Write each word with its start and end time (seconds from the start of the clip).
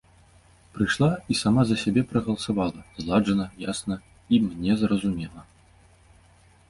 Прыйшла 0.75 1.09
і 1.33 1.35
сама 1.41 1.61
за 1.71 1.75
сябе 1.83 2.01
прагаласавала, 2.13 2.81
зладжана, 3.03 3.45
ясна 3.69 3.95
і 4.35 4.43
мне 4.51 4.73
зразумела. 4.85 5.41